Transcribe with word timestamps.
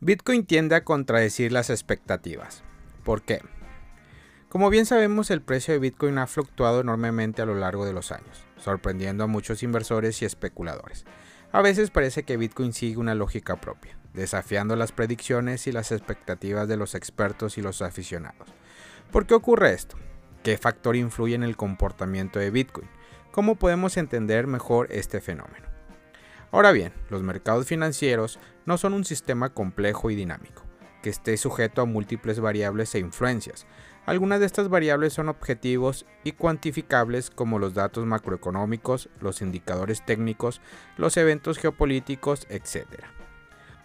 Bitcoin 0.00 0.44
tiende 0.44 0.74
a 0.74 0.84
contradecir 0.84 1.52
las 1.52 1.70
expectativas. 1.70 2.62
¿Por 3.02 3.22
qué? 3.22 3.40
Como 4.50 4.68
bien 4.68 4.84
sabemos, 4.84 5.30
el 5.30 5.40
precio 5.40 5.72
de 5.72 5.80
Bitcoin 5.80 6.18
ha 6.18 6.26
fluctuado 6.26 6.82
enormemente 6.82 7.40
a 7.40 7.46
lo 7.46 7.54
largo 7.54 7.86
de 7.86 7.94
los 7.94 8.12
años, 8.12 8.44
sorprendiendo 8.58 9.24
a 9.24 9.26
muchos 9.26 9.62
inversores 9.62 10.20
y 10.20 10.26
especuladores. 10.26 11.06
A 11.50 11.62
veces 11.62 11.88
parece 11.88 12.24
que 12.24 12.36
Bitcoin 12.36 12.74
sigue 12.74 12.98
una 12.98 13.14
lógica 13.14 13.56
propia, 13.56 13.96
desafiando 14.12 14.76
las 14.76 14.92
predicciones 14.92 15.66
y 15.66 15.72
las 15.72 15.90
expectativas 15.92 16.68
de 16.68 16.76
los 16.76 16.94
expertos 16.94 17.56
y 17.56 17.62
los 17.62 17.80
aficionados. 17.80 18.50
¿Por 19.10 19.26
qué 19.26 19.32
ocurre 19.32 19.72
esto? 19.72 19.96
¿Qué 20.42 20.58
factor 20.58 20.94
influye 20.94 21.36
en 21.36 21.42
el 21.42 21.56
comportamiento 21.56 22.38
de 22.38 22.50
Bitcoin? 22.50 22.88
¿Cómo 23.32 23.54
podemos 23.54 23.96
entender 23.96 24.46
mejor 24.46 24.88
este 24.90 25.22
fenómeno? 25.22 25.66
Ahora 26.52 26.72
bien, 26.72 26.92
los 27.08 27.22
mercados 27.22 27.66
financieros 27.66 28.38
no 28.66 28.76
son 28.78 28.92
un 28.92 29.04
sistema 29.04 29.54
complejo 29.54 30.10
y 30.10 30.14
dinámico, 30.14 30.62
que 31.02 31.10
esté 31.10 31.36
sujeto 31.36 31.80
a 31.80 31.86
múltiples 31.86 32.40
variables 32.40 32.94
e 32.94 32.98
influencias. 32.98 33.66
Algunas 34.04 34.40
de 34.40 34.46
estas 34.46 34.68
variables 34.68 35.14
son 35.14 35.28
objetivos 35.28 36.04
y 36.22 36.32
cuantificables 36.32 37.30
como 37.30 37.58
los 37.58 37.74
datos 37.74 38.04
macroeconómicos, 38.04 39.08
los 39.20 39.40
indicadores 39.40 40.04
técnicos, 40.04 40.60
los 40.96 41.16
eventos 41.16 41.58
geopolíticos, 41.58 42.46
etc. 42.50 42.86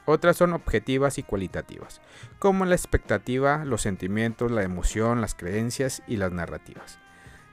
Otras 0.05 0.37
son 0.37 0.53
objetivas 0.53 1.17
y 1.17 1.23
cualitativas, 1.23 2.01
como 2.39 2.65
la 2.65 2.75
expectativa, 2.75 3.63
los 3.65 3.81
sentimientos, 3.81 4.51
la 4.51 4.63
emoción, 4.63 5.21
las 5.21 5.35
creencias 5.35 6.03
y 6.07 6.17
las 6.17 6.31
narrativas. 6.31 6.99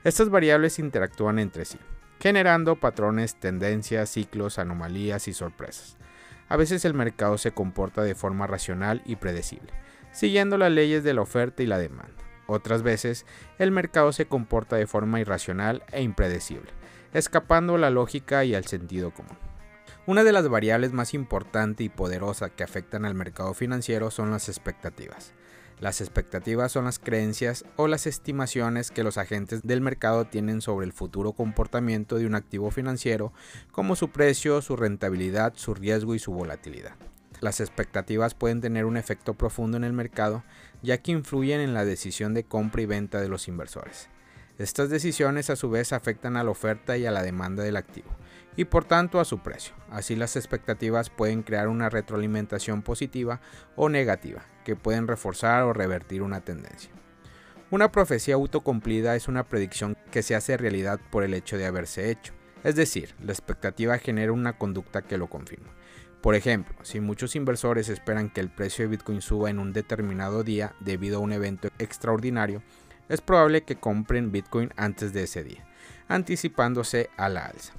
Estas 0.03 0.29
variables 0.29 0.79
interactúan 0.79 1.39
entre 1.39 1.65
sí 1.65 1.79
generando 2.19 2.75
patrones, 2.75 3.35
tendencias, 3.35 4.09
ciclos, 4.09 4.59
anomalías 4.59 5.27
y 5.27 5.33
sorpresas. 5.33 5.97
A 6.49 6.57
veces 6.57 6.83
el 6.83 6.95
mercado 6.95 7.37
se 7.37 7.51
comporta 7.51 8.03
de 8.03 8.15
forma 8.15 8.47
racional 8.47 9.01
y 9.05 9.15
predecible, 9.15 9.71
siguiendo 10.11 10.57
las 10.57 10.71
leyes 10.71 11.03
de 11.03 11.13
la 11.13 11.21
oferta 11.21 11.63
y 11.63 11.67
la 11.67 11.77
demanda. 11.77 12.23
Otras 12.47 12.81
veces 12.81 13.27
el 13.59 13.71
mercado 13.71 14.11
se 14.11 14.25
comporta 14.25 14.75
de 14.75 14.87
forma 14.87 15.19
irracional 15.19 15.83
e 15.91 16.01
impredecible, 16.01 16.71
escapando 17.13 17.75
a 17.75 17.77
la 17.77 17.91
lógica 17.91 18.43
y 18.43 18.55
al 18.55 18.65
sentido 18.65 19.11
común. 19.11 19.37
Una 20.07 20.23
de 20.23 20.31
las 20.31 20.49
variables 20.49 20.91
más 20.91 21.13
importantes 21.13 21.85
y 21.85 21.89
poderosas 21.89 22.49
que 22.49 22.63
afectan 22.63 23.05
al 23.05 23.13
mercado 23.13 23.53
financiero 23.53 24.09
son 24.09 24.31
las 24.31 24.49
expectativas. 24.49 25.35
Las 25.79 26.01
expectativas 26.01 26.73
son 26.73 26.83
las 26.85 26.99
creencias 26.99 27.63
o 27.77 27.87
las 27.87 28.05
estimaciones 28.05 28.91
que 28.91 29.03
los 29.03 29.17
agentes 29.17 29.61
del 29.63 29.79
mercado 29.79 30.25
tienen 30.25 30.59
sobre 30.59 30.85
el 30.85 30.91
futuro 30.91 31.31
comportamiento 31.31 32.17
de 32.17 32.25
un 32.25 32.35
activo 32.35 32.69
financiero, 32.69 33.31
como 33.71 33.95
su 33.95 34.09
precio, 34.09 34.61
su 34.61 34.75
rentabilidad, 34.75 35.53
su 35.55 35.73
riesgo 35.73 36.15
y 36.15 36.19
su 36.19 36.33
volatilidad. 36.33 36.95
Las 37.39 37.61
expectativas 37.61 38.33
pueden 38.33 38.59
tener 38.59 38.83
un 38.83 38.97
efecto 38.97 39.35
profundo 39.35 39.77
en 39.77 39.85
el 39.85 39.93
mercado, 39.93 40.43
ya 40.81 40.97
que 40.97 41.13
influyen 41.13 41.61
en 41.61 41.73
la 41.73 41.85
decisión 41.85 42.33
de 42.33 42.43
compra 42.43 42.81
y 42.81 42.85
venta 42.85 43.21
de 43.21 43.29
los 43.29 43.47
inversores. 43.47 44.09
Estas 44.59 44.89
decisiones 44.89 45.49
a 45.49 45.55
su 45.55 45.69
vez 45.69 45.93
afectan 45.93 46.35
a 46.35 46.43
la 46.43 46.51
oferta 46.51 46.97
y 46.97 47.05
a 47.05 47.11
la 47.11 47.23
demanda 47.23 47.63
del 47.63 47.77
activo, 47.77 48.09
y 48.57 48.65
por 48.65 48.83
tanto 48.83 49.21
a 49.21 49.25
su 49.25 49.39
precio. 49.39 49.73
Así 49.89 50.17
las 50.17 50.35
expectativas 50.35 51.09
pueden 51.09 51.43
crear 51.43 51.69
una 51.69 51.89
retroalimentación 51.89 52.81
positiva 52.81 53.39
o 53.77 53.87
negativa, 53.87 54.43
que 54.65 54.75
pueden 54.75 55.07
reforzar 55.07 55.63
o 55.63 55.71
revertir 55.71 56.21
una 56.21 56.41
tendencia. 56.41 56.91
Una 57.71 57.89
profecía 57.93 58.35
autocumplida 58.35 59.15
es 59.15 59.29
una 59.29 59.47
predicción 59.47 59.95
que 60.11 60.23
se 60.23 60.35
hace 60.35 60.57
realidad 60.57 60.99
por 61.09 61.23
el 61.23 61.35
hecho 61.35 61.57
de 61.57 61.65
haberse 61.65 62.11
hecho, 62.11 62.33
es 62.65 62.75
decir, 62.75 63.15
la 63.23 63.31
expectativa 63.31 63.97
genera 63.97 64.33
una 64.33 64.57
conducta 64.57 65.03
que 65.03 65.17
lo 65.17 65.29
confirma. 65.29 65.69
Por 66.21 66.35
ejemplo, 66.35 66.75
si 66.83 66.99
muchos 66.99 67.37
inversores 67.37 67.87
esperan 67.87 68.29
que 68.29 68.41
el 68.41 68.49
precio 68.49 68.83
de 68.83 68.89
Bitcoin 68.89 69.21
suba 69.21 69.49
en 69.49 69.57
un 69.57 69.71
determinado 69.71 70.43
día 70.43 70.75
debido 70.81 71.19
a 71.19 71.21
un 71.21 71.31
evento 71.31 71.69
extraordinario, 71.79 72.61
es 73.09 73.21
probable 73.21 73.63
que 73.63 73.75
compren 73.75 74.31
Bitcoin 74.31 74.71
antes 74.77 75.11
de 75.11 75.23
ese 75.23 75.43
día, 75.43 75.65
anticipándose 76.07 77.09
a 77.17 77.27
la 77.27 77.47
alza. 77.47 77.73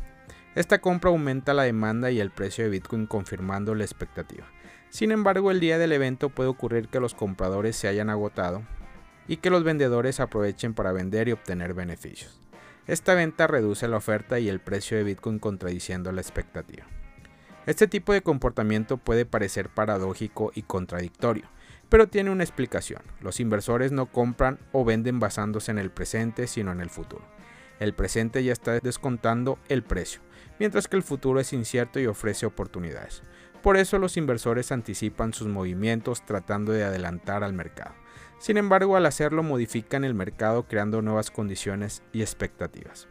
Esta 0.55 0.81
compra 0.81 1.11
aumenta 1.11 1.55
la 1.55 1.63
demanda 1.63 2.11
y 2.11 2.21
el 2.21 2.31
precio 2.31 2.65
de 2.65 2.71
Bitcoin 2.71 3.07
confirmando 3.07 3.75
la 3.75 3.85
expectativa. 3.85 4.45
Sin 4.91 5.13
embargo, 5.13 5.53
el 5.53 5.61
día 5.61 5.79
del 5.79 5.93
evento 5.93 6.29
puede 6.29 6.49
ocurrir 6.49 6.89
que 6.89 6.99
los 6.99 7.15
compradores 7.15 7.77
se 7.77 7.87
hayan 7.87 8.11
agotado 8.11 8.63
y 9.29 9.37
que 9.37 9.51
los 9.51 9.63
vendedores 9.63 10.19
aprovechen 10.19 10.75
para 10.75 10.91
vender 10.91 11.29
y 11.29 11.33
obtener 11.33 11.73
beneficios. 11.73 12.41
Esta 12.89 13.15
venta 13.15 13.47
reduce 13.47 13.87
la 13.87 13.99
oferta 13.99 14.41
y 14.41 14.49
el 14.49 14.59
precio 14.59 14.97
de 14.97 15.05
Bitcoin 15.05 15.39
contradiciendo 15.39 16.11
la 16.11 16.21
expectativa. 16.21 16.85
Este 17.67 17.87
tipo 17.87 18.13
de 18.13 18.23
comportamiento 18.23 18.97
puede 18.97 19.27
parecer 19.27 19.69
paradójico 19.69 20.51
y 20.57 20.63
contradictorio, 20.63 21.45
pero 21.91 22.09
tiene 22.09 22.31
una 22.31 22.45
explicación. 22.45 23.03
Los 23.21 23.41
inversores 23.41 23.93
no 23.93 24.07
compran 24.07 24.59
o 24.73 24.85
venden 24.85 25.19
basándose 25.19 25.71
en 25.71 25.79
el 25.79 25.91
presente, 25.91 26.47
sino 26.47 26.73
en 26.73 26.81
el 26.81 26.89
futuro. 26.89 27.25
El 27.81 27.95
presente 27.95 28.43
ya 28.45 28.53
está 28.53 28.79
descontando 28.79 29.59
el 29.69 29.83
precio, 29.83 30.23
mientras 30.59 30.87
que 30.87 30.97
el 30.97 31.03
futuro 31.03 31.41
es 31.41 31.53
incierto 31.53 31.99
y 31.99 32.07
ofrece 32.07 32.47
oportunidades. 32.47 33.23
Por 33.63 33.77
eso 33.77 33.99
los 33.99 34.17
inversores 34.17 34.73
anticipan 34.73 35.35
sus 35.35 35.49
movimientos 35.49 36.25
tratando 36.25 36.73
de 36.73 36.85
adelantar 36.85 37.45
al 37.45 37.53
mercado. 37.53 37.95
Sin 38.39 38.57
embargo, 38.57 38.97
al 38.97 39.05
hacerlo 39.05 39.43
modifican 39.43 40.05
el 40.05 40.15
mercado 40.15 40.67
creando 40.67 41.03
nuevas 41.03 41.31
condiciones 41.31 42.03
y 42.13 42.23
expectativas. 42.23 43.09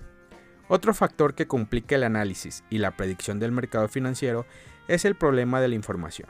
Otro 0.67 0.93
factor 0.93 1.35
que 1.35 1.47
complica 1.47 1.95
el 1.95 2.03
análisis 2.03 2.63
y 2.69 2.77
la 2.77 2.95
predicción 2.95 3.39
del 3.39 3.51
mercado 3.51 3.87
financiero 3.87 4.45
es 4.87 5.05
el 5.05 5.15
problema 5.15 5.61
de 5.61 5.67
la 5.67 5.75
información. 5.75 6.29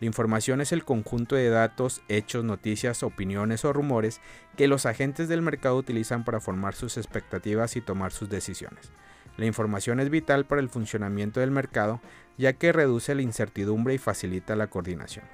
La 0.00 0.06
información 0.06 0.60
es 0.60 0.72
el 0.72 0.84
conjunto 0.84 1.34
de 1.34 1.50
datos, 1.50 2.02
hechos, 2.08 2.44
noticias, 2.44 3.02
opiniones 3.02 3.64
o 3.64 3.72
rumores 3.72 4.20
que 4.56 4.68
los 4.68 4.86
agentes 4.86 5.28
del 5.28 5.42
mercado 5.42 5.76
utilizan 5.76 6.24
para 6.24 6.40
formar 6.40 6.74
sus 6.74 6.96
expectativas 6.96 7.76
y 7.76 7.80
tomar 7.80 8.12
sus 8.12 8.28
decisiones. 8.28 8.92
La 9.36 9.46
información 9.46 10.00
es 10.00 10.10
vital 10.10 10.46
para 10.46 10.60
el 10.60 10.68
funcionamiento 10.68 11.40
del 11.40 11.50
mercado 11.50 12.00
ya 12.38 12.52
que 12.52 12.72
reduce 12.72 13.14
la 13.14 13.22
incertidumbre 13.22 13.94
y 13.94 13.98
facilita 13.98 14.56
la 14.56 14.68
coordinación. 14.68 15.24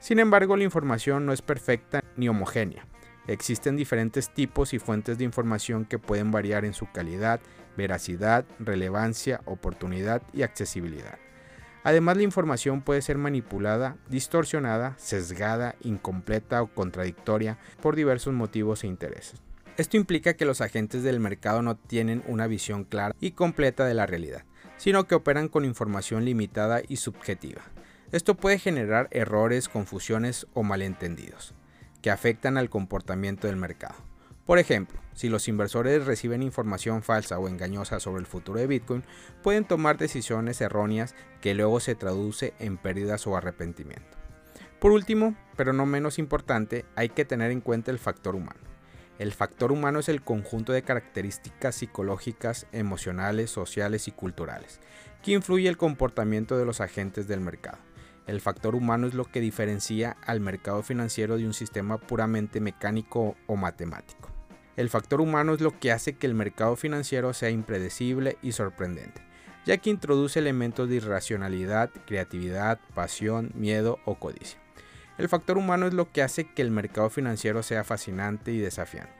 Sin 0.00 0.18
embargo, 0.18 0.56
la 0.56 0.64
información 0.64 1.24
no 1.24 1.32
es 1.32 1.42
perfecta 1.42 2.02
ni 2.16 2.28
homogénea. 2.28 2.86
Existen 3.26 3.76
diferentes 3.76 4.34
tipos 4.34 4.74
y 4.74 4.78
fuentes 4.78 5.18
de 5.18 5.24
información 5.24 5.84
que 5.84 5.98
pueden 5.98 6.32
variar 6.32 6.64
en 6.64 6.74
su 6.74 6.90
calidad, 6.90 7.40
veracidad, 7.76 8.44
relevancia, 8.58 9.40
oportunidad 9.44 10.22
y 10.32 10.42
accesibilidad. 10.42 11.18
Además, 11.82 12.16
la 12.16 12.24
información 12.24 12.82
puede 12.82 13.00
ser 13.00 13.16
manipulada, 13.16 13.96
distorsionada, 14.08 14.94
sesgada, 14.98 15.76
incompleta 15.82 16.62
o 16.62 16.66
contradictoria 16.66 17.58
por 17.80 17.96
diversos 17.96 18.34
motivos 18.34 18.84
e 18.84 18.86
intereses. 18.86 19.40
Esto 19.78 19.96
implica 19.96 20.34
que 20.34 20.44
los 20.44 20.60
agentes 20.60 21.02
del 21.02 21.20
mercado 21.20 21.62
no 21.62 21.76
tienen 21.76 22.22
una 22.26 22.46
visión 22.46 22.84
clara 22.84 23.14
y 23.18 23.30
completa 23.30 23.86
de 23.86 23.94
la 23.94 24.04
realidad, 24.04 24.44
sino 24.76 25.06
que 25.06 25.14
operan 25.14 25.48
con 25.48 25.64
información 25.64 26.26
limitada 26.26 26.82
y 26.86 26.96
subjetiva. 26.96 27.62
Esto 28.12 28.34
puede 28.34 28.58
generar 28.58 29.08
errores, 29.10 29.68
confusiones 29.68 30.46
o 30.52 30.62
malentendidos, 30.62 31.54
que 32.02 32.10
afectan 32.10 32.58
al 32.58 32.68
comportamiento 32.68 33.46
del 33.46 33.56
mercado. 33.56 34.09
Por 34.50 34.58
ejemplo, 34.58 34.98
si 35.14 35.28
los 35.28 35.46
inversores 35.46 36.06
reciben 36.06 36.42
información 36.42 37.04
falsa 37.04 37.38
o 37.38 37.46
engañosa 37.46 38.00
sobre 38.00 38.18
el 38.18 38.26
futuro 38.26 38.58
de 38.58 38.66
Bitcoin, 38.66 39.04
pueden 39.44 39.64
tomar 39.64 39.96
decisiones 39.96 40.60
erróneas 40.60 41.14
que 41.40 41.54
luego 41.54 41.78
se 41.78 41.94
traduce 41.94 42.52
en 42.58 42.76
pérdidas 42.76 43.28
o 43.28 43.36
arrepentimiento. 43.36 44.18
Por 44.80 44.90
último, 44.90 45.36
pero 45.54 45.72
no 45.72 45.86
menos 45.86 46.18
importante, 46.18 46.84
hay 46.96 47.10
que 47.10 47.24
tener 47.24 47.52
en 47.52 47.60
cuenta 47.60 47.92
el 47.92 48.00
factor 48.00 48.34
humano. 48.34 48.58
El 49.20 49.32
factor 49.32 49.70
humano 49.70 50.00
es 50.00 50.08
el 50.08 50.20
conjunto 50.20 50.72
de 50.72 50.82
características 50.82 51.76
psicológicas, 51.76 52.66
emocionales, 52.72 53.50
sociales 53.50 54.08
y 54.08 54.10
culturales 54.10 54.80
que 55.22 55.30
influye 55.30 55.68
el 55.68 55.76
comportamiento 55.76 56.58
de 56.58 56.64
los 56.64 56.80
agentes 56.80 57.28
del 57.28 57.40
mercado. 57.40 57.78
El 58.26 58.40
factor 58.40 58.74
humano 58.74 59.06
es 59.06 59.14
lo 59.14 59.26
que 59.26 59.40
diferencia 59.40 60.16
al 60.26 60.40
mercado 60.40 60.82
financiero 60.82 61.36
de 61.36 61.46
un 61.46 61.54
sistema 61.54 61.98
puramente 61.98 62.60
mecánico 62.60 63.36
o 63.46 63.54
matemático. 63.54 64.39
El 64.76 64.88
factor 64.88 65.20
humano 65.20 65.54
es 65.54 65.60
lo 65.60 65.78
que 65.78 65.90
hace 65.90 66.14
que 66.14 66.28
el 66.28 66.34
mercado 66.34 66.76
financiero 66.76 67.34
sea 67.34 67.50
impredecible 67.50 68.38
y 68.40 68.52
sorprendente, 68.52 69.20
ya 69.66 69.78
que 69.78 69.90
introduce 69.90 70.38
elementos 70.38 70.88
de 70.88 70.96
irracionalidad, 70.96 71.90
creatividad, 72.06 72.78
pasión, 72.94 73.50
miedo 73.54 73.98
o 74.04 74.14
codicia. 74.14 74.60
El 75.18 75.28
factor 75.28 75.58
humano 75.58 75.88
es 75.88 75.94
lo 75.94 76.10
que 76.12 76.22
hace 76.22 76.44
que 76.44 76.62
el 76.62 76.70
mercado 76.70 77.10
financiero 77.10 77.64
sea 77.64 77.82
fascinante 77.82 78.52
y 78.52 78.58
desafiante, 78.58 79.12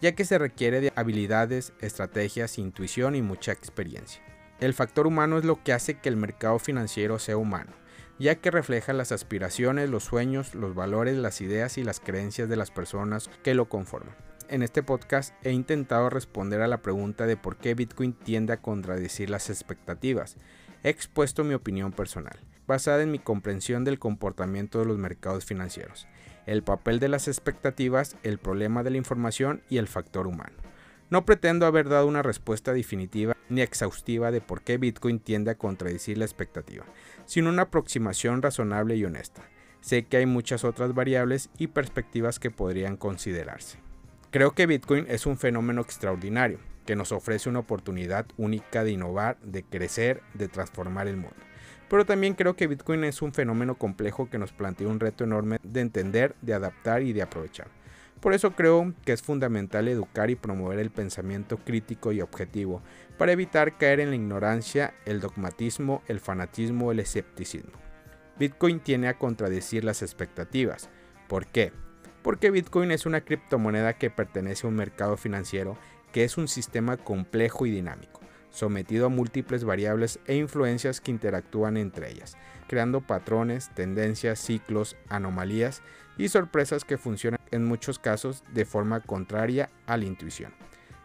ya 0.00 0.12
que 0.12 0.24
se 0.24 0.38
requiere 0.38 0.80
de 0.80 0.92
habilidades, 0.96 1.74
estrategias, 1.80 2.58
intuición 2.58 3.14
y 3.14 3.22
mucha 3.22 3.52
experiencia. 3.52 4.22
El 4.60 4.72
factor 4.72 5.06
humano 5.06 5.36
es 5.36 5.44
lo 5.44 5.62
que 5.62 5.74
hace 5.74 5.98
que 5.98 6.08
el 6.08 6.16
mercado 6.16 6.58
financiero 6.58 7.18
sea 7.18 7.36
humano, 7.36 7.72
ya 8.18 8.36
que 8.36 8.50
refleja 8.50 8.94
las 8.94 9.12
aspiraciones, 9.12 9.90
los 9.90 10.04
sueños, 10.04 10.54
los 10.54 10.74
valores, 10.74 11.18
las 11.18 11.42
ideas 11.42 11.76
y 11.76 11.84
las 11.84 12.00
creencias 12.00 12.48
de 12.48 12.56
las 12.56 12.70
personas 12.70 13.30
que 13.44 13.54
lo 13.54 13.68
conforman 13.68 14.25
en 14.48 14.62
este 14.62 14.82
podcast 14.82 15.34
he 15.42 15.52
intentado 15.52 16.10
responder 16.10 16.60
a 16.62 16.68
la 16.68 16.82
pregunta 16.82 17.26
de 17.26 17.36
por 17.36 17.56
qué 17.56 17.74
Bitcoin 17.74 18.12
tiende 18.12 18.52
a 18.52 18.60
contradecir 18.60 19.30
las 19.30 19.50
expectativas. 19.50 20.36
He 20.82 20.88
expuesto 20.88 21.44
mi 21.44 21.54
opinión 21.54 21.92
personal. 21.92 22.38
basada 22.66 23.02
en 23.02 23.12
mi 23.12 23.20
comprensión 23.20 23.84
del 23.84 24.00
comportamiento 24.00 24.80
de 24.80 24.86
los 24.86 24.98
mercados 24.98 25.44
financieros, 25.44 26.08
el 26.46 26.64
papel 26.64 26.98
de 26.98 27.08
las 27.08 27.28
expectativas, 27.28 28.16
el 28.24 28.38
problema 28.38 28.82
de 28.82 28.90
la 28.90 28.96
información 28.96 29.62
y 29.68 29.78
el 29.78 29.86
factor 29.86 30.26
humano. 30.26 30.56
No 31.08 31.24
pretendo 31.24 31.66
haber 31.66 31.88
dado 31.88 32.08
una 32.08 32.22
respuesta 32.22 32.72
definitiva 32.72 33.36
ni 33.48 33.60
exhaustiva 33.60 34.32
de 34.32 34.40
por 34.40 34.62
qué 34.62 34.78
Bitcoin 34.78 35.20
tiende 35.20 35.52
a 35.52 35.58
contradecir 35.58 36.18
la 36.18 36.24
expectativa, 36.24 36.84
sino 37.24 37.50
una 37.50 37.62
aproximación 37.62 38.42
razonable 38.42 38.96
y 38.96 39.04
honesta. 39.04 39.42
Sé 39.80 40.04
que 40.06 40.16
hay 40.16 40.26
muchas 40.26 40.64
otras 40.64 40.92
variables 40.92 41.50
y 41.58 41.68
perspectivas 41.68 42.40
que 42.40 42.50
podrían 42.50 42.96
considerarse. 42.96 43.85
Creo 44.36 44.52
que 44.52 44.66
Bitcoin 44.66 45.06
es 45.08 45.24
un 45.24 45.38
fenómeno 45.38 45.80
extraordinario, 45.80 46.58
que 46.84 46.94
nos 46.94 47.10
ofrece 47.10 47.48
una 47.48 47.60
oportunidad 47.60 48.26
única 48.36 48.84
de 48.84 48.90
innovar, 48.90 49.38
de 49.40 49.62
crecer, 49.62 50.20
de 50.34 50.46
transformar 50.46 51.08
el 51.08 51.16
mundo. 51.16 51.38
Pero 51.88 52.04
también 52.04 52.34
creo 52.34 52.54
que 52.54 52.66
Bitcoin 52.66 53.04
es 53.04 53.22
un 53.22 53.32
fenómeno 53.32 53.76
complejo 53.76 54.28
que 54.28 54.36
nos 54.36 54.52
plantea 54.52 54.88
un 54.88 55.00
reto 55.00 55.24
enorme 55.24 55.56
de 55.62 55.80
entender, 55.80 56.36
de 56.42 56.52
adaptar 56.52 57.00
y 57.00 57.14
de 57.14 57.22
aprovechar. 57.22 57.68
Por 58.20 58.34
eso 58.34 58.50
creo 58.50 58.92
que 59.06 59.14
es 59.14 59.22
fundamental 59.22 59.88
educar 59.88 60.28
y 60.28 60.36
promover 60.36 60.80
el 60.80 60.90
pensamiento 60.90 61.56
crítico 61.56 62.12
y 62.12 62.20
objetivo 62.20 62.82
para 63.16 63.32
evitar 63.32 63.78
caer 63.78 64.00
en 64.00 64.10
la 64.10 64.16
ignorancia, 64.16 64.92
el 65.06 65.20
dogmatismo, 65.22 66.02
el 66.08 66.20
fanatismo 66.20 66.92
el 66.92 67.00
escepticismo. 67.00 67.72
Bitcoin 68.38 68.80
tiene 68.80 69.08
a 69.08 69.16
contradecir 69.16 69.82
las 69.82 70.02
expectativas. 70.02 70.90
¿Por 71.26 71.46
qué? 71.46 71.72
Porque 72.26 72.50
Bitcoin 72.50 72.90
es 72.90 73.06
una 73.06 73.20
criptomoneda 73.20 73.92
que 73.92 74.10
pertenece 74.10 74.66
a 74.66 74.70
un 74.70 74.74
mercado 74.74 75.16
financiero 75.16 75.78
que 76.10 76.24
es 76.24 76.36
un 76.36 76.48
sistema 76.48 76.96
complejo 76.96 77.66
y 77.66 77.70
dinámico, 77.70 78.20
sometido 78.50 79.06
a 79.06 79.10
múltiples 79.10 79.62
variables 79.62 80.18
e 80.26 80.34
influencias 80.34 81.00
que 81.00 81.12
interactúan 81.12 81.76
entre 81.76 82.10
ellas, 82.10 82.36
creando 82.66 83.00
patrones, 83.00 83.70
tendencias, 83.76 84.40
ciclos, 84.40 84.96
anomalías 85.08 85.82
y 86.18 86.28
sorpresas 86.28 86.84
que 86.84 86.98
funcionan 86.98 87.38
en 87.52 87.64
muchos 87.64 88.00
casos 88.00 88.42
de 88.52 88.64
forma 88.64 88.98
contraria 88.98 89.70
a 89.86 89.96
la 89.96 90.06
intuición. 90.06 90.52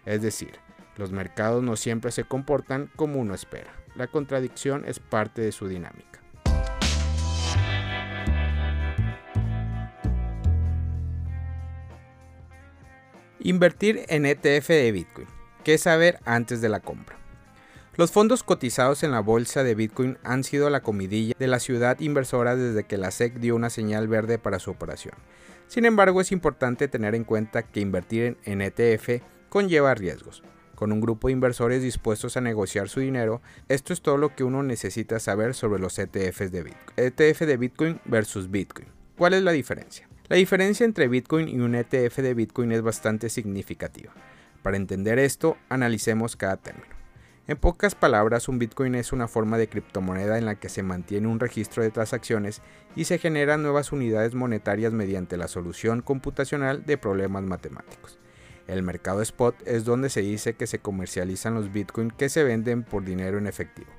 Es 0.08 0.24
decir, 0.24 0.54
los 0.98 1.12
mercados 1.12 1.62
no 1.62 1.76
siempre 1.76 2.12
se 2.12 2.24
comportan 2.24 2.90
como 2.96 3.20
uno 3.20 3.36
espera. 3.36 3.72
La 3.94 4.08
contradicción 4.08 4.86
es 4.88 5.00
parte 5.00 5.44
de 5.44 5.52
su 5.52 5.68
dinámica. 5.68 6.11
Invertir 13.44 14.06
en 14.10 14.28
ETF 14.28 14.68
de 14.68 14.92
Bitcoin. 14.92 15.28
¿Qué 15.64 15.80
saber 15.80 16.20
antes 16.26 16.62
de 16.62 16.70
la 16.70 16.80
compra? 16.80 17.18
Los 17.98 18.12
fondos 18.12 18.44
cotizados 18.44 19.02
en 19.02 19.10
la 19.10 19.20
bolsa 19.20 19.64
de 19.64 19.74
Bitcoin 19.74 20.20
han 20.24 20.44
sido 20.44 20.70
la 20.70 20.82
comidilla 20.82 21.34
de 21.40 21.48
la 21.48 21.60
ciudad 21.60 22.00
inversora 22.00 22.56
desde 22.56 22.84
que 22.84 22.98
la 22.98 23.10
SEC 23.10 23.40
dio 23.40 23.56
una 23.56 23.72
señal 23.72 24.08
verde 24.08 24.38
para 24.38 24.60
su 24.60 24.70
operación. 24.70 25.16
Sin 25.66 25.86
embargo, 25.86 26.22
es 26.22 26.32
importante 26.32 26.88
tener 26.88 27.16
en 27.16 27.24
cuenta 27.24 27.64
que 27.64 27.80
invertir 27.80 28.38
en 28.46 28.62
ETF 28.62 29.24
conlleva 29.50 29.96
riesgos. 29.96 30.44
Con 30.76 30.92
un 30.92 31.02
grupo 31.02 31.28
de 31.28 31.34
inversores 31.34 31.82
dispuestos 31.82 32.38
a 32.38 32.42
negociar 32.42 32.90
su 32.90 33.00
dinero, 33.00 33.42
esto 33.70 33.92
es 33.92 34.04
todo 34.04 34.18
lo 34.18 34.36
que 34.36 34.44
uno 34.44 34.62
necesita 34.62 35.20
saber 35.20 35.56
sobre 35.56 35.82
los 35.82 35.98
ETFs 35.98 36.52
de 36.52 36.62
Bitcoin. 36.62 36.94
ETF 36.96 37.40
de 37.42 37.58
Bitcoin 37.58 38.02
versus 38.06 38.52
Bitcoin. 38.52 38.88
¿Cuál 39.18 39.34
es 39.34 39.42
la 39.42 39.52
diferencia? 39.52 40.11
La 40.32 40.38
diferencia 40.38 40.86
entre 40.86 41.10
Bitcoin 41.10 41.50
y 41.50 41.60
un 41.60 41.76
ETF 41.76 42.20
de 42.20 42.34
Bitcoin 42.34 42.72
es 42.72 42.82
bastante 42.82 43.28
significativa. 43.28 44.14
Para 44.64 44.78
entender 44.78 45.20
esto, 45.20 45.58
analicemos 45.68 46.38
cada 46.38 46.56
término. 46.56 46.96
En 47.48 47.58
pocas 47.58 47.96
palabras, 47.96 48.48
un 48.48 48.58
Bitcoin 48.58 48.96
es 48.96 49.12
una 49.12 49.28
forma 49.28 49.58
de 49.58 49.68
criptomoneda 49.68 50.38
en 50.38 50.46
la 50.46 50.56
que 50.56 50.70
se 50.70 50.84
mantiene 50.84 51.28
un 51.28 51.42
registro 51.42 51.84
de 51.84 51.92
transacciones 51.92 52.62
y 52.96 53.04
se 53.04 53.18
generan 53.18 53.62
nuevas 53.62 53.92
unidades 53.92 54.34
monetarias 54.34 54.94
mediante 54.94 55.36
la 55.36 55.50
solución 55.50 56.02
computacional 56.02 56.86
de 56.86 56.98
problemas 56.98 57.44
matemáticos. 57.44 58.18
El 58.68 58.84
mercado 58.84 59.22
spot 59.22 59.56
es 59.66 59.84
donde 59.84 60.10
se 60.10 60.22
dice 60.22 60.54
que 60.54 60.66
se 60.66 60.80
comercializan 60.80 61.56
los 61.56 61.74
Bitcoin 61.74 62.10
que 62.10 62.30
se 62.30 62.46
venden 62.46 62.84
por 62.84 63.04
dinero 63.04 63.38
en 63.38 63.48
efectivo. 63.48 63.92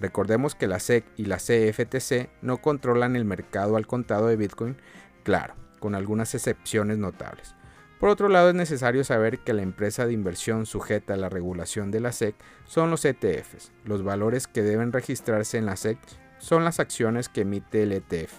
Recordemos 0.00 0.54
que 0.54 0.66
la 0.66 0.80
SEC 0.80 1.06
y 1.16 1.24
la 1.24 1.38
CFTC 1.38 2.28
no 2.42 2.58
controlan 2.58 3.16
el 3.16 3.24
mercado 3.24 3.78
al 3.78 3.86
contado 3.86 4.26
de 4.26 4.36
Bitcoin, 4.36 4.76
claro, 5.22 5.54
con 5.78 5.94
algunas 5.94 6.34
excepciones 6.34 6.98
notables. 6.98 7.54
Por 7.98 8.10
otro 8.10 8.28
lado, 8.28 8.50
es 8.50 8.54
necesario 8.54 9.02
saber 9.02 9.40
que 9.40 9.52
la 9.52 9.62
empresa 9.62 10.06
de 10.06 10.12
inversión 10.12 10.66
sujeta 10.66 11.14
a 11.14 11.16
la 11.16 11.28
regulación 11.28 11.90
de 11.90 12.00
la 12.00 12.12
SEC 12.12 12.36
son 12.64 12.90
los 12.90 13.04
ETFs. 13.04 13.72
Los 13.84 14.04
valores 14.04 14.46
que 14.46 14.62
deben 14.62 14.92
registrarse 14.92 15.58
en 15.58 15.66
la 15.66 15.76
SEC 15.76 15.98
son 16.38 16.64
las 16.64 16.78
acciones 16.78 17.28
que 17.28 17.40
emite 17.40 17.82
el 17.82 17.92
ETF. 17.92 18.32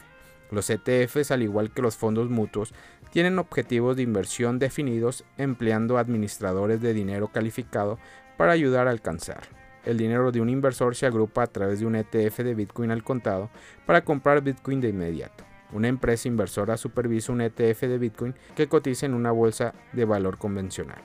Los 0.51 0.69
ETFs, 0.69 1.31
al 1.31 1.43
igual 1.43 1.71
que 1.71 1.81
los 1.81 1.97
fondos 1.97 2.29
mutuos, 2.29 2.73
tienen 3.11 3.37
objetivos 3.37 3.97
de 3.97 4.03
inversión 4.03 4.59
definidos 4.59 5.25
empleando 5.37 5.97
administradores 5.97 6.81
de 6.81 6.93
dinero 6.93 7.27
calificado 7.27 7.99
para 8.37 8.53
ayudar 8.53 8.87
a 8.87 8.91
alcanzar. 8.91 9.41
El 9.83 9.97
dinero 9.97 10.31
de 10.31 10.39
un 10.39 10.49
inversor 10.49 10.95
se 10.95 11.05
agrupa 11.05 11.43
a 11.43 11.47
través 11.47 11.79
de 11.79 11.85
un 11.85 11.95
ETF 11.95 12.39
de 12.39 12.55
Bitcoin 12.55 12.91
al 12.91 13.03
contado 13.03 13.49
para 13.85 14.03
comprar 14.03 14.41
Bitcoin 14.41 14.79
de 14.79 14.89
inmediato. 14.89 15.48
Una 15.71 15.87
empresa 15.87 16.27
inversora 16.27 16.77
supervisa 16.77 17.31
un 17.31 17.41
ETF 17.41 17.81
de 17.81 17.97
Bitcoin 17.97 18.35
que 18.55 18.67
cotiza 18.67 19.05
en 19.05 19.13
una 19.13 19.31
bolsa 19.31 19.73
de 19.93 20.05
valor 20.05 20.37
convencional. 20.37 21.01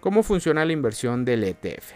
¿Cómo 0.00 0.22
funciona 0.22 0.64
la 0.64 0.72
inversión 0.72 1.24
del 1.24 1.44
ETF? 1.44 1.92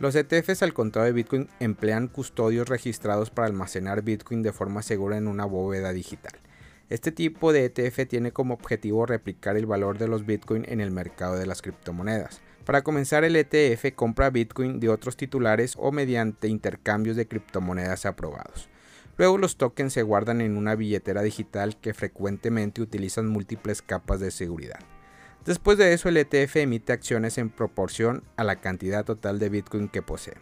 Los 0.00 0.16
ETFs 0.16 0.62
al 0.62 0.74
contado 0.74 1.06
de 1.06 1.12
Bitcoin 1.12 1.48
emplean 1.60 2.08
custodios 2.08 2.68
registrados 2.68 3.30
para 3.30 3.46
almacenar 3.46 4.02
Bitcoin 4.02 4.42
de 4.42 4.52
forma 4.52 4.82
segura 4.82 5.16
en 5.16 5.28
una 5.28 5.44
bóveda 5.44 5.92
digital. 5.92 6.32
Este 6.88 7.12
tipo 7.12 7.52
de 7.52 7.64
ETF 7.64 8.08
tiene 8.08 8.32
como 8.32 8.54
objetivo 8.54 9.06
replicar 9.06 9.56
el 9.56 9.66
valor 9.66 9.98
de 9.98 10.08
los 10.08 10.26
Bitcoin 10.26 10.66
en 10.68 10.80
el 10.80 10.90
mercado 10.90 11.36
de 11.36 11.46
las 11.46 11.62
criptomonedas. 11.62 12.42
Para 12.66 12.82
comenzar, 12.82 13.24
el 13.24 13.36
ETF 13.36 13.94
compra 13.94 14.30
Bitcoin 14.30 14.78
de 14.78 14.88
otros 14.88 15.16
titulares 15.16 15.74
o 15.78 15.90
mediante 15.90 16.48
intercambios 16.48 17.16
de 17.16 17.26
criptomonedas 17.26 18.04
aprobados. 18.04 18.68
Luego 19.18 19.38
los 19.38 19.56
tokens 19.56 19.92
se 19.92 20.02
guardan 20.02 20.40
en 20.40 20.56
una 20.56 20.74
billetera 20.74 21.22
digital 21.22 21.76
que 21.80 21.94
frecuentemente 21.94 22.82
utilizan 22.82 23.28
múltiples 23.28 23.82
capas 23.82 24.20
de 24.20 24.30
seguridad. 24.30 24.80
Después 25.44 25.76
de 25.76 25.92
eso 25.92 26.08
el 26.08 26.16
ETF 26.16 26.56
emite 26.56 26.92
acciones 26.92 27.36
en 27.36 27.50
proporción 27.50 28.22
a 28.36 28.44
la 28.44 28.60
cantidad 28.60 29.04
total 29.04 29.38
de 29.38 29.48
Bitcoin 29.48 29.88
que 29.88 30.02
posee. 30.02 30.34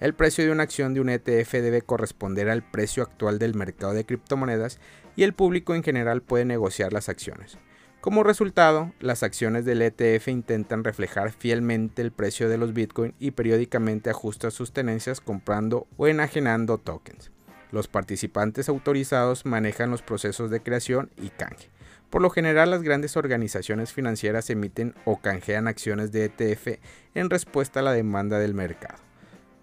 El 0.00 0.14
precio 0.14 0.44
de 0.44 0.50
una 0.50 0.62
acción 0.62 0.94
de 0.94 1.00
un 1.00 1.10
ETF 1.10 1.52
debe 1.52 1.82
corresponder 1.82 2.48
al 2.48 2.62
precio 2.62 3.02
actual 3.02 3.38
del 3.38 3.54
mercado 3.54 3.92
de 3.92 4.06
criptomonedas 4.06 4.78
y 5.14 5.24
el 5.24 5.34
público 5.34 5.74
en 5.74 5.82
general 5.82 6.22
puede 6.22 6.46
negociar 6.46 6.94
las 6.94 7.10
acciones. 7.10 7.58
Como 8.00 8.22
resultado, 8.22 8.94
las 8.98 9.22
acciones 9.22 9.66
del 9.66 9.82
ETF 9.82 10.28
intentan 10.28 10.84
reflejar 10.84 11.32
fielmente 11.32 12.00
el 12.00 12.12
precio 12.12 12.48
de 12.48 12.56
los 12.56 12.72
Bitcoin 12.72 13.14
y 13.18 13.32
periódicamente 13.32 14.08
ajustan 14.08 14.52
sus 14.52 14.72
tenencias 14.72 15.20
comprando 15.20 15.86
o 15.98 16.06
enajenando 16.06 16.78
tokens. 16.78 17.30
Los 17.70 17.88
participantes 17.88 18.68
autorizados 18.68 19.46
manejan 19.46 19.90
los 19.90 20.02
procesos 20.02 20.50
de 20.50 20.62
creación 20.62 21.10
y 21.16 21.28
canje. 21.30 21.68
Por 22.10 22.22
lo 22.22 22.30
general, 22.30 22.70
las 22.70 22.82
grandes 22.82 23.16
organizaciones 23.16 23.92
financieras 23.92 24.50
emiten 24.50 24.94
o 25.04 25.20
canjean 25.20 25.68
acciones 25.68 26.10
de 26.10 26.24
ETF 26.24 26.80
en 27.14 27.30
respuesta 27.30 27.80
a 27.80 27.82
la 27.84 27.92
demanda 27.92 28.40
del 28.40 28.54
mercado. 28.54 28.98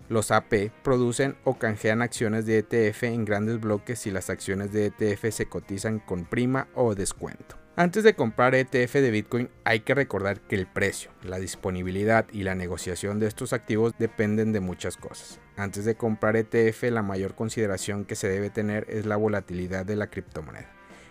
Los 0.07 0.31
AP 0.31 0.71
producen 0.83 1.35
o 1.43 1.59
canjean 1.59 2.01
acciones 2.01 2.45
de 2.45 2.59
ETF 2.59 3.03
en 3.03 3.25
grandes 3.25 3.59
bloques 3.59 3.99
si 3.99 4.11
las 4.11 4.29
acciones 4.29 4.71
de 4.71 4.85
ETF 4.85 5.33
se 5.35 5.47
cotizan 5.47 5.99
con 5.99 6.23
prima 6.23 6.69
o 6.75 6.95
descuento. 6.95 7.57
Antes 7.75 8.05
de 8.05 8.15
comprar 8.15 8.55
ETF 8.55 8.93
de 8.93 9.11
Bitcoin 9.11 9.49
hay 9.65 9.81
que 9.81 9.93
recordar 9.93 10.39
que 10.39 10.55
el 10.55 10.65
precio, 10.65 11.11
la 11.23 11.39
disponibilidad 11.39 12.25
y 12.31 12.43
la 12.43 12.55
negociación 12.55 13.19
de 13.19 13.27
estos 13.27 13.51
activos 13.51 13.93
dependen 13.99 14.53
de 14.53 14.61
muchas 14.61 14.95
cosas. 14.95 15.41
Antes 15.57 15.85
de 15.85 15.95
comprar 15.95 16.35
ETF 16.35 16.83
la 16.91 17.01
mayor 17.01 17.33
consideración 17.33 18.05
que 18.05 18.15
se 18.15 18.29
debe 18.29 18.51
tener 18.51 18.85
es 18.89 19.07
la 19.07 19.15
volatilidad 19.15 19.87
de 19.87 19.95
la 19.95 20.07
criptomoneda. 20.07 20.69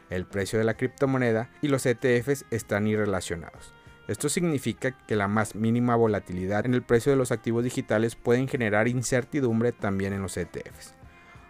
El 0.09 0.25
precio 0.25 0.57
de 0.57 0.65
la 0.65 0.77
criptomoneda 0.77 1.51
y 1.63 1.69
los 1.69 1.85
ETFs 1.85 2.45
están 2.53 2.87
irrelacionados. 2.87 3.75
Esto 4.07 4.29
significa 4.29 4.93
que 4.93 5.17
la 5.17 5.27
más 5.27 5.57
mínima 5.57 5.97
volatilidad 5.97 6.65
en 6.65 6.75
el 6.75 6.83
precio 6.83 7.11
de 7.11 7.19
los 7.19 7.33
activos 7.33 7.65
digitales 7.65 8.15
pueden 8.15 8.47
generar 8.47 8.87
incertidumbre 8.87 9.73
también 9.73 10.13
en 10.13 10.23
los 10.23 10.37
ETFs. 10.37 10.95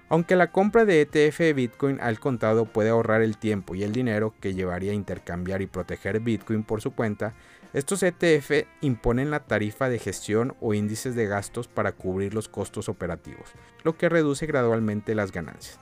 Aunque 0.08 0.36
la 0.36 0.50
compra 0.50 0.86
de 0.86 1.02
ETF 1.02 1.38
de 1.38 1.52
Bitcoin 1.52 2.00
al 2.00 2.18
contado 2.18 2.64
puede 2.64 2.88
ahorrar 2.88 3.20
el 3.20 3.36
tiempo 3.36 3.74
y 3.74 3.82
el 3.82 3.92
dinero 3.92 4.34
que 4.40 4.54
llevaría 4.54 4.92
a 4.92 4.94
intercambiar 4.94 5.60
y 5.60 5.66
proteger 5.66 6.20
Bitcoin 6.20 6.62
por 6.62 6.80
su 6.80 6.92
cuenta, 6.92 7.34
estos 7.76 8.02
ETF 8.02 8.66
imponen 8.80 9.30
la 9.30 9.40
tarifa 9.40 9.90
de 9.90 9.99
gestión 9.99 10.56
o 10.62 10.73
índices 10.73 11.14
de 11.14 11.26
gastos 11.26 11.68
para 11.68 11.92
cubrir 11.92 12.33
los 12.33 12.49
costos 12.49 12.88
operativos, 12.88 13.52
lo 13.85 13.99
que 13.99 14.09
reduce 14.09 14.47
gradualmente 14.47 15.14
las 15.14 15.30
ganancias. 15.30 15.78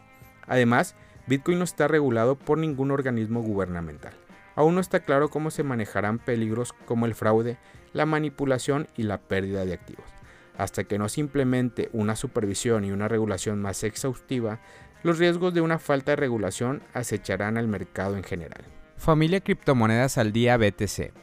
Además, 0.49 0.97
Bitcoin 1.29 1.59
no 1.59 1.65
está 1.65 1.87
regulado 1.87 2.35
por 2.35 2.59
ningún 2.59 2.91
organismo 2.91 3.43
gubernamental. 3.43 4.13
Aún 4.57 4.75
no 4.75 4.81
está 4.81 5.05
claro 5.05 5.29
cómo 5.29 5.53
se 5.53 5.63
manejarán 5.63 6.19
peligros 6.19 6.73
como 6.73 7.07
el 7.07 7.15
fraude, 7.15 7.59
la 7.93 8.07
manipulación 8.07 8.89
y 8.97 9.05
la 9.05 9.19
pérdida 9.19 9.65
de 9.65 9.75
activos. 9.75 10.07
Hasta 10.59 10.83
que 10.83 10.99
no 10.99 11.09
se 11.09 11.21
implemente 11.21 11.91
una 11.93 12.17
supervisión 12.17 12.85
y 12.85 12.91
una 12.91 13.07
regulación 13.07 13.63
más 13.63 13.85
exhaustiva, 13.85 14.59
los 15.05 15.21
riesgos 15.21 15.55
de 15.55 15.61
una 15.61 15.79
falta 15.79 16.11
de 16.11 16.17
regulación 16.17 16.83
acecharán 16.93 17.57
al 17.57 17.69
mercado 17.69 18.17
en 18.17 18.25
general. 18.25 18.65
Familia 18.97 19.41
Criptomonedas 19.41 20.19
al 20.19 20.33
Día 20.33 20.57
BTC. 20.57 21.23